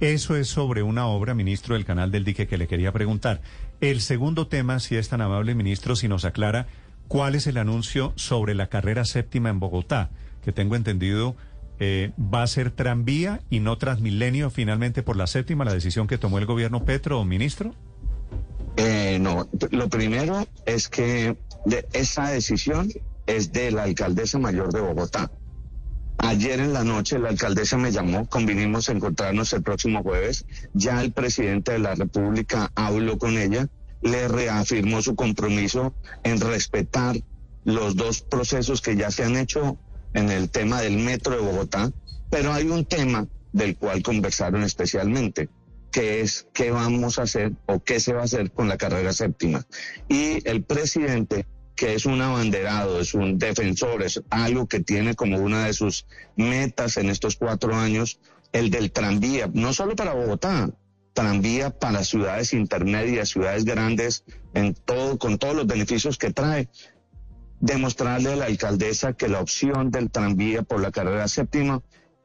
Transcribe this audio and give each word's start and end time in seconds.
Eso 0.00 0.36
es 0.36 0.48
sobre 0.48 0.82
una 0.82 1.06
obra, 1.06 1.34
ministro, 1.34 1.74
del 1.74 1.86
canal 1.86 2.10
del 2.10 2.24
dique 2.24 2.46
que 2.46 2.58
le 2.58 2.68
quería 2.68 2.92
preguntar. 2.92 3.40
El 3.80 4.00
segundo 4.00 4.46
tema, 4.46 4.78
si 4.78 4.96
es 4.96 5.08
tan 5.08 5.22
amable, 5.22 5.54
ministro, 5.54 5.96
si 5.96 6.06
nos 6.06 6.24
aclara 6.24 6.66
cuál 7.08 7.34
es 7.34 7.46
el 7.46 7.56
anuncio 7.56 8.12
sobre 8.16 8.54
la 8.54 8.68
carrera 8.68 9.04
séptima 9.04 9.48
en 9.48 9.58
Bogotá, 9.58 10.10
que 10.44 10.52
tengo 10.52 10.76
entendido 10.76 11.36
eh, 11.78 12.12
va 12.18 12.42
a 12.42 12.46
ser 12.46 12.70
tranvía 12.70 13.40
y 13.50 13.60
no 13.60 13.76
transmilenio 13.76 14.50
finalmente 14.50 15.02
por 15.02 15.16
la 15.16 15.26
séptima, 15.26 15.64
la 15.64 15.74
decisión 15.74 16.06
que 16.06 16.16
tomó 16.16 16.38
el 16.38 16.46
gobierno 16.46 16.84
Petro, 16.84 17.24
ministro. 17.24 17.74
Eh, 18.76 19.18
no, 19.20 19.48
lo 19.70 19.88
primero 19.88 20.46
es 20.64 20.88
que 20.88 21.36
esa 21.92 22.30
decisión 22.30 22.90
es 23.26 23.52
de 23.52 23.70
la 23.72 23.84
alcaldesa 23.84 24.38
mayor 24.38 24.72
de 24.72 24.80
Bogotá. 24.80 25.30
Ayer 26.18 26.60
en 26.60 26.72
la 26.72 26.82
noche 26.82 27.18
la 27.18 27.28
alcaldesa 27.28 27.76
me 27.76 27.92
llamó, 27.92 28.26
convinimos 28.28 28.88
a 28.88 28.92
encontrarnos 28.92 29.52
el 29.52 29.62
próximo 29.62 30.02
jueves. 30.02 30.46
Ya 30.72 31.00
el 31.02 31.12
presidente 31.12 31.72
de 31.72 31.78
la 31.78 31.94
República 31.94 32.70
habló 32.74 33.18
con 33.18 33.36
ella, 33.36 33.68
le 34.02 34.28
reafirmó 34.28 35.02
su 35.02 35.14
compromiso 35.14 35.94
en 36.24 36.40
respetar 36.40 37.16
los 37.64 37.96
dos 37.96 38.22
procesos 38.22 38.80
que 38.80 38.96
ya 38.96 39.10
se 39.10 39.24
han 39.24 39.36
hecho 39.36 39.78
en 40.14 40.30
el 40.30 40.50
tema 40.50 40.80
del 40.80 40.96
metro 40.96 41.34
de 41.34 41.40
Bogotá, 41.40 41.90
pero 42.30 42.52
hay 42.52 42.68
un 42.68 42.84
tema 42.84 43.26
del 43.52 43.76
cual 43.76 44.02
conversaron 44.02 44.62
especialmente, 44.62 45.48
que 45.90 46.20
es 46.20 46.46
qué 46.54 46.70
vamos 46.70 47.18
a 47.18 47.22
hacer 47.22 47.52
o 47.66 47.82
qué 47.82 48.00
se 48.00 48.12
va 48.12 48.22
a 48.22 48.24
hacer 48.24 48.50
con 48.52 48.68
la 48.68 48.76
carrera 48.76 49.12
séptima. 49.12 49.66
Y 50.08 50.46
el 50.48 50.62
presidente 50.62 51.46
que 51.76 51.94
es 51.94 52.06
un 52.06 52.20
abanderado, 52.22 53.00
es 53.00 53.14
un 53.14 53.38
defensor, 53.38 54.02
es 54.02 54.22
algo 54.30 54.66
que 54.66 54.80
tiene 54.80 55.14
como 55.14 55.38
una 55.38 55.66
de 55.66 55.74
sus 55.74 56.06
metas 56.34 56.96
en 56.96 57.10
estos 57.10 57.36
cuatro 57.36 57.74
años, 57.74 58.18
el 58.52 58.70
del 58.70 58.90
tranvía, 58.90 59.50
no 59.52 59.72
solo 59.72 59.94
para 59.94 60.14
Bogotá, 60.14 60.70
tranvía 61.12 61.70
para 61.70 62.02
ciudades 62.02 62.52
intermedias, 62.52 63.28
ciudades 63.28 63.64
grandes, 63.64 64.24
con 65.18 65.38
todos 65.38 65.54
los 65.54 65.66
beneficios 65.66 66.18
que 66.18 66.32
trae. 66.32 66.68
Demostrarle 67.60 68.32
a 68.32 68.36
la 68.36 68.46
alcaldesa 68.46 69.14
que 69.14 69.28
la 69.28 69.40
opción 69.40 69.90
del 69.90 70.10
tranvía 70.10 70.62
por 70.62 70.80
la 70.80 70.90
carrera 70.90 71.28
séptima 71.28 71.82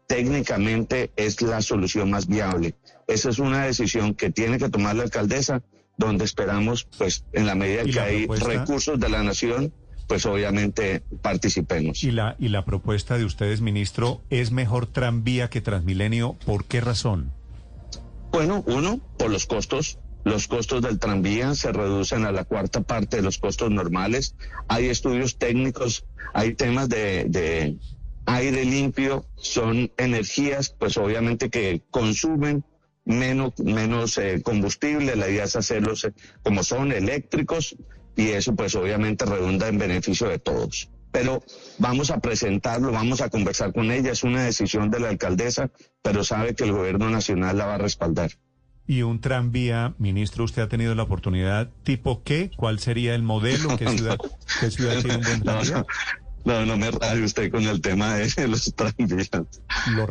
técnicamente 0.07 1.11
es 1.15 1.41
la 1.41 1.61
solución 1.61 2.11
más 2.11 2.27
viable. 2.27 2.75
Esa 3.07 3.29
es 3.29 3.39
una 3.39 3.65
decisión 3.65 4.13
que 4.13 4.29
tiene 4.29 4.57
que 4.57 4.69
tomar 4.69 4.95
la 4.95 5.03
alcaldesa 5.03 5.63
donde 6.05 6.25
esperamos, 6.25 6.87
pues, 6.97 7.25
en 7.31 7.45
la 7.45 7.55
medida 7.55 7.83
que 7.83 7.99
hay 7.99 8.27
recursos 8.27 8.99
de 8.99 9.09
la 9.09 9.23
nación, 9.23 9.73
pues 10.07 10.25
obviamente 10.25 11.03
participemos. 11.21 12.03
¿Y 12.03 12.11
la, 12.11 12.35
y 12.37 12.49
la 12.49 12.65
propuesta 12.65 13.17
de 13.17 13.23
ustedes, 13.23 13.61
ministro, 13.61 14.21
es 14.29 14.51
mejor 14.51 14.87
tranvía 14.87 15.49
que 15.49 15.61
Transmilenio? 15.61 16.33
¿Por 16.45 16.65
qué 16.65 16.81
razón? 16.81 17.31
Bueno, 18.31 18.63
uno, 18.67 18.99
por 19.17 19.29
los 19.29 19.45
costos. 19.45 19.99
Los 20.23 20.47
costos 20.47 20.81
del 20.81 20.99
tranvía 20.99 21.55
se 21.55 21.71
reducen 21.71 22.25
a 22.25 22.31
la 22.31 22.43
cuarta 22.43 22.81
parte 22.81 23.17
de 23.17 23.23
los 23.23 23.37
costos 23.39 23.71
normales. 23.71 24.35
Hay 24.67 24.87
estudios 24.87 25.37
técnicos, 25.37 26.05
hay 26.33 26.53
temas 26.53 26.89
de, 26.89 27.25
de 27.25 27.77
aire 28.25 28.65
limpio, 28.65 29.25
son 29.35 29.91
energías, 29.97 30.75
pues 30.77 30.97
obviamente 30.97 31.49
que 31.49 31.81
consumen 31.89 32.63
menos, 33.05 33.53
menos 33.59 34.17
eh, 34.17 34.41
combustible, 34.43 35.15
la 35.15 35.29
idea 35.29 35.45
es 35.45 35.55
hacerlos 35.55 36.05
eh, 36.05 36.13
como 36.43 36.63
son 36.63 36.91
eléctricos 36.91 37.75
y 38.15 38.29
eso 38.29 38.55
pues 38.55 38.75
obviamente 38.75 39.25
redunda 39.25 39.67
en 39.67 39.77
beneficio 39.77 40.27
de 40.27 40.39
todos. 40.39 40.89
Pero 41.11 41.43
vamos 41.77 42.09
a 42.09 42.19
presentarlo, 42.19 42.91
vamos 42.91 43.21
a 43.21 43.29
conversar 43.29 43.73
con 43.73 43.91
ella, 43.91 44.11
es 44.11 44.23
una 44.23 44.43
decisión 44.43 44.89
de 44.91 44.99
la 44.99 45.09
alcaldesa, 45.09 45.69
pero 46.01 46.23
sabe 46.23 46.55
que 46.55 46.63
el 46.63 46.71
gobierno 46.71 47.09
nacional 47.09 47.57
la 47.57 47.65
va 47.65 47.75
a 47.75 47.79
respaldar. 47.79 48.31
Y 48.87 49.03
un 49.03 49.21
tranvía, 49.21 49.93
ministro, 49.99 50.43
usted 50.43 50.61
ha 50.61 50.67
tenido 50.67 50.95
la 50.95 51.03
oportunidad, 51.03 51.69
¿tipo 51.83 52.23
qué? 52.23 52.51
¿Cuál 52.55 52.79
sería 52.79 53.13
el 53.13 53.23
modelo? 53.23 53.77
¿Qué 53.77 53.87
ciudad, 53.87 54.17
¿qué 54.59 54.71
ciudad 54.71 54.99
tiene 55.01 55.17
un 55.17 55.23
buen 55.23 55.41
tranvía? 55.43 55.85
No, 56.43 56.65
no 56.65 56.77
me 56.77 56.89
raje 56.89 57.23
usted 57.23 57.51
con 57.51 57.63
el 57.67 57.81
tema 57.81 58.15
de 58.15 58.31
los 58.47 58.73
tranvías. 58.73 59.29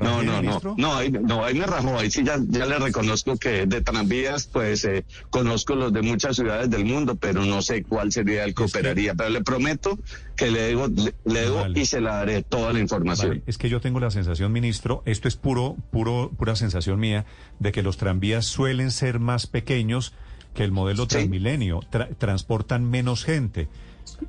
no, 0.01 0.23
no, 0.23 0.43
no, 0.43 0.75
no, 0.77 0.95
ahí, 0.95 1.11
no, 1.11 1.45
ahí 1.45 1.55
me 1.55 1.67
rajó, 1.67 1.99
ahí 1.99 2.11
sí 2.11 2.23
ya, 2.25 2.39
ya 2.49 2.67
le 2.67 2.79
reconozco 2.79 3.37
que 3.37 3.67
de 3.67 3.81
tranvías, 3.81 4.47
pues 4.47 4.85
eh, 4.85 5.05
conozco 5.31 5.75
los 5.75 5.93
de 5.93 6.03
muchas 6.03 6.37
ciudades 6.37 6.71
del 6.71 6.85
mundo, 6.85 7.17
pero 7.17 7.45
no 7.45 7.63
sé 7.63 7.83
cuál 7.83 8.13
sería 8.13 8.45
el 8.45 8.55
que 8.55 8.65
operaría. 8.65 9.15
Pero 9.15 9.31
le 9.31 9.43
prometo 9.43 9.99
que 10.37 10.51
le 10.51 10.69
digo, 10.69 10.89
le, 11.25 11.43
digo 11.43 11.67
y 11.75 11.85
se 11.87 12.01
la 12.01 12.17
daré 12.17 12.43
toda 12.43 12.73
la 12.73 12.81
información. 12.81 13.43
Es 13.47 13.59
que 13.59 13.69
yo 13.69 13.81
tengo 13.81 14.01
la 14.01 14.11
sensación, 14.11 14.53
ministro, 14.53 15.03
esto 15.07 15.29
es 15.29 15.37
puro, 15.37 15.77
puro, 15.91 16.31
pura 16.37 16.57
sensación 16.57 17.01
mía, 17.01 17.27
de 17.59 17.73
que 17.73 17.83
los 17.83 17.97
tranvías 17.97 18.47
suelen 18.47 18.91
ser 18.91 19.19
más 19.19 19.47
pequeños 19.47 20.15
que 20.55 20.65
el 20.65 20.73
modelo 20.73 21.07
Transmilenio, 21.07 21.81
transportan 22.19 22.89
menos 22.89 23.25
gente 23.25 23.69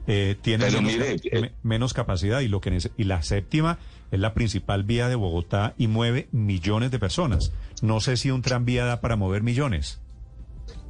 eh, 0.08 0.36
tiene 0.42 0.68
eh, 0.68 1.52
menos, 1.64 1.94
capacidad 1.94 2.40
y 2.40 2.48
lo 2.48 2.62
que 2.62 2.78
y 2.98 3.04
la 3.04 3.22
séptima 3.22 3.78
es 4.12 4.20
la 4.20 4.34
principal 4.34 4.84
vía 4.84 5.08
de 5.08 5.16
Bogotá 5.16 5.74
y 5.78 5.88
mueve 5.88 6.28
millones 6.32 6.92
de 6.92 7.00
personas. 7.00 7.52
No 7.82 8.00
sé 8.00 8.18
si 8.18 8.32
un 8.32 8.42
tranvía 8.42 8.86
da 8.86 9.02
para 9.02 9.16
mover 9.16 9.44
millones. 9.44 10.00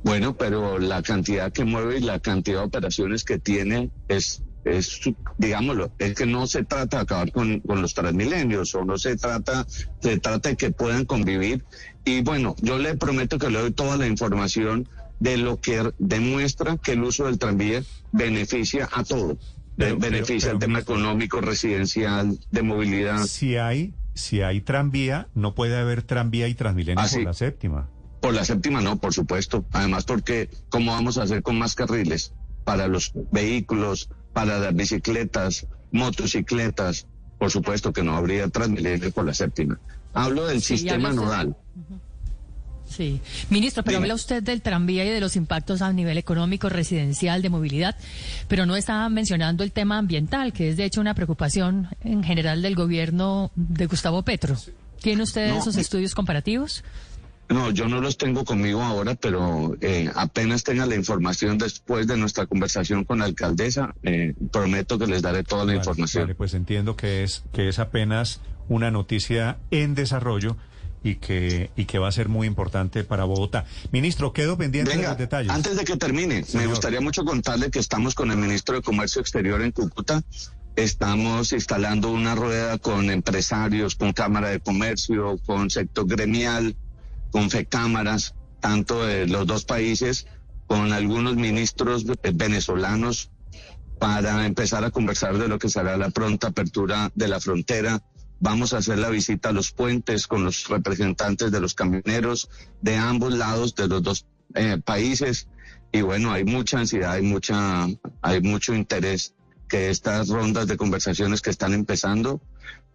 Bueno, 0.03 0.35
pero 0.35 0.79
la 0.79 1.03
cantidad 1.03 1.51
que 1.51 1.63
mueve 1.63 1.97
y 1.97 2.01
la 2.01 2.19
cantidad 2.19 2.59
de 2.59 2.65
operaciones 2.65 3.23
que 3.23 3.37
tiene 3.37 3.91
es, 4.07 4.41
es 4.65 5.01
digámoslo, 5.37 5.91
es 5.99 6.15
que 6.15 6.25
no 6.25 6.47
se 6.47 6.63
trata 6.63 6.97
de 6.97 7.03
acabar 7.03 7.31
con, 7.31 7.59
con 7.59 7.81
los 7.81 7.93
transmilenios 7.93 8.73
o 8.73 8.83
no 8.83 8.97
se 8.97 9.15
trata, 9.15 9.67
se 9.99 10.17
trata 10.17 10.49
de 10.49 10.57
que 10.57 10.71
puedan 10.71 11.05
convivir. 11.05 11.63
Y 12.03 12.21
bueno, 12.21 12.55
yo 12.61 12.79
le 12.79 12.95
prometo 12.95 13.37
que 13.37 13.51
le 13.51 13.59
doy 13.59 13.71
toda 13.71 13.95
la 13.97 14.07
información 14.07 14.89
de 15.21 15.37
lo 15.37 15.61
que 15.61 15.93
demuestra 15.99 16.77
que 16.77 16.93
el 16.93 17.03
uso 17.03 17.25
del 17.25 17.37
tranvía 17.37 17.83
beneficia 18.11 18.89
a 18.91 19.03
todo. 19.03 19.37
beneficia 19.77 20.51
el 20.51 20.57
tema 20.57 20.79
económico, 20.79 21.39
residencial, 21.41 22.39
de 22.49 22.63
movilidad. 22.63 23.23
Si 23.25 23.55
hay, 23.55 23.93
si 24.15 24.41
hay 24.41 24.61
tranvía, 24.61 25.29
no 25.35 25.53
puede 25.53 25.77
haber 25.77 26.01
tranvía 26.01 26.47
y 26.47 26.55
transmilenio 26.55 27.03
ah, 27.03 27.07
por 27.09 27.23
la 27.23 27.33
séptima. 27.33 27.87
Por 28.19 28.33
la 28.33 28.43
séptima 28.43 28.81
no, 28.81 28.97
por 28.97 29.13
supuesto. 29.13 29.63
Además, 29.71 30.05
porque 30.05 30.49
¿cómo 30.69 30.91
vamos 30.91 31.19
a 31.19 31.23
hacer 31.23 31.43
con 31.43 31.57
más 31.59 31.75
carriles? 31.75 32.33
Para 32.63 32.87
los 32.87 33.13
vehículos, 33.31 34.09
para 34.33 34.57
las 34.57 34.75
bicicletas, 34.75 35.67
motocicletas, 35.91 37.05
por 37.37 37.51
supuesto 37.51 37.93
que 37.93 38.01
no 38.01 38.15
habría 38.15 38.47
transmilenio 38.47 39.11
por 39.11 39.25
la 39.25 39.35
séptima. 39.35 39.79
Hablo 40.13 40.47
del 40.47 40.63
sistema 40.63 41.13
nodal. 41.13 41.55
Sí. 42.91 43.21
Ministro, 43.49 43.83
pero 43.83 43.97
habla 43.97 44.13
usted 44.13 44.43
del 44.43 44.61
tranvía 44.61 45.05
y 45.05 45.09
de 45.09 45.19
los 45.19 45.35
impactos 45.35 45.81
a 45.81 45.91
nivel 45.93 46.17
económico, 46.17 46.69
residencial, 46.69 47.41
de 47.41 47.49
movilidad, 47.49 47.95
pero 48.47 48.65
no 48.65 48.75
estaba 48.75 49.07
mencionando 49.09 49.63
el 49.63 49.71
tema 49.71 49.97
ambiental, 49.97 50.53
que 50.53 50.69
es 50.69 50.77
de 50.77 50.85
hecho 50.85 51.01
una 51.01 51.13
preocupación 51.13 51.87
en 52.03 52.23
general 52.23 52.61
del 52.61 52.75
gobierno 52.75 53.51
de 53.55 53.85
Gustavo 53.85 54.23
Petro. 54.23 54.57
¿Tiene 55.01 55.23
usted 55.23 55.55
esos 55.55 55.77
estudios 55.77 56.13
comparativos? 56.13 56.83
No, 57.49 57.69
yo 57.71 57.87
no 57.89 57.99
los 57.99 58.17
tengo 58.17 58.45
conmigo 58.45 58.81
ahora, 58.81 59.15
pero 59.15 59.75
eh, 59.81 60.09
apenas 60.15 60.63
tenga 60.63 60.85
la 60.85 60.95
información 60.95 61.57
después 61.57 62.07
de 62.07 62.15
nuestra 62.15 62.45
conversación 62.45 63.03
con 63.03 63.19
la 63.19 63.25
alcaldesa, 63.25 63.93
eh, 64.03 64.33
prometo 64.51 64.97
que 64.97 65.07
les 65.07 65.21
daré 65.21 65.43
toda 65.43 65.65
la 65.65 65.75
información. 65.75 66.23
Vale, 66.23 66.35
pues 66.35 66.53
entiendo 66.53 66.95
que 66.95 67.23
es 67.23 67.43
que 67.51 67.67
es 67.67 67.79
apenas 67.79 68.39
una 68.69 68.89
noticia 68.89 69.57
en 69.69 69.95
desarrollo 69.95 70.55
y 71.03 71.15
que, 71.15 71.71
y 71.75 71.85
que 71.85 71.99
va 71.99 72.07
a 72.07 72.11
ser 72.11 72.29
muy 72.29 72.47
importante 72.47 73.03
para 73.03 73.23
Bogotá. 73.23 73.65
Ministro, 73.91 74.33
quedo 74.33 74.57
pendiente 74.57 74.95
de 74.95 75.03
los 75.03 75.17
detalles. 75.17 75.51
Antes 75.51 75.75
de 75.75 75.83
que 75.83 75.97
termine, 75.97 76.45
me 76.53 76.67
gustaría 76.67 77.01
mucho 77.01 77.25
contarle 77.25 77.71
que 77.71 77.79
estamos 77.79 78.15
con 78.15 78.31
el 78.31 78.37
ministro 78.37 78.75
de 78.75 78.81
Comercio 78.81 79.21
Exterior 79.21 79.61
en 79.61 79.71
Cúcuta. 79.71 80.21
Estamos 80.75 81.51
instalando 81.53 82.11
una 82.11 82.35
rueda 82.35 82.77
con 82.77 83.09
empresarios, 83.09 83.95
con 83.95 84.13
Cámara 84.13 84.49
de 84.49 84.59
Comercio, 84.59 85.37
con 85.45 85.69
sector 85.69 86.07
gremial, 86.07 86.75
con 87.31 87.49
FECámaras, 87.49 88.35
tanto 88.59 89.05
de 89.05 89.27
los 89.27 89.47
dos 89.47 89.65
países, 89.65 90.27
con 90.67 90.93
algunos 90.93 91.35
ministros 91.35 92.05
venezolanos 92.33 93.31
para 93.99 94.45
empezar 94.45 94.83
a 94.83 94.91
conversar 94.91 95.37
de 95.37 95.47
lo 95.47 95.59
que 95.59 95.69
será 95.69 95.97
la 95.97 96.09
pronta 96.09 96.47
apertura 96.47 97.11
de 97.13 97.27
la 97.27 97.39
frontera 97.39 98.01
Vamos 98.41 98.73
a 98.73 98.79
hacer 98.79 98.97
la 98.97 99.09
visita 99.09 99.49
a 99.49 99.53
los 99.53 99.71
puentes 99.71 100.25
con 100.25 100.43
los 100.43 100.67
representantes 100.67 101.51
de 101.51 101.61
los 101.61 101.75
camioneros 101.75 102.49
de 102.81 102.97
ambos 102.97 103.33
lados 103.33 103.75
de 103.75 103.87
los 103.87 104.01
dos 104.01 104.25
eh, 104.55 104.81
países. 104.83 105.47
Y 105.91 106.01
bueno, 106.01 106.31
hay 106.31 106.43
mucha 106.43 106.79
ansiedad, 106.79 107.11
hay 107.11 107.21
mucha, 107.21 107.87
hay 108.21 108.41
mucho 108.41 108.73
interés 108.73 109.35
que 109.69 109.91
estas 109.91 110.29
rondas 110.29 110.65
de 110.65 110.75
conversaciones 110.75 111.41
que 111.41 111.51
están 111.51 111.73
empezando 111.73 112.41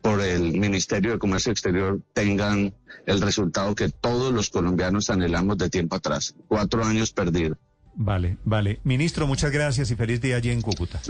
por 0.03 0.21
el 0.21 0.59
Ministerio 0.59 1.13
de 1.13 1.19
Comercio 1.19 1.53
Exterior 1.53 2.01
tengan 2.13 2.75
el 3.07 3.21
resultado 3.21 3.75
que 3.77 3.89
todos 3.89 4.35
los 4.35 4.51
colombianos 4.51 5.11
anhelamos 5.11 5.59
de 5.59 5.71
tiempo 5.71 5.95
atrás. 5.95 6.35
Cuatro 6.49 6.85
años 6.85 7.13
perdidos. 7.13 7.57
Vale, 7.95 8.37
vale. 8.45 8.81
Ministro, 8.85 9.27
muchas 9.27 9.51
gracias 9.53 9.91
y 9.91 9.97
feliz 9.97 10.21
día 10.21 10.37
allí 10.37 10.51
en 10.51 10.61
Cúcuta. 10.61 11.01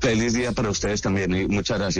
Feliz 0.00 0.32
día 0.32 0.50
para 0.50 0.70
ustedes 0.70 1.00
también 1.00 1.32
y 1.32 1.46
muchas 1.46 1.78
gracias. 1.78 1.98